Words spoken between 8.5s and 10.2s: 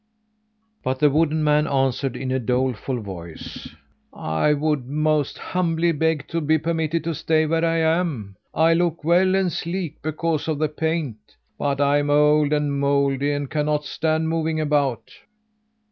I look well and sleek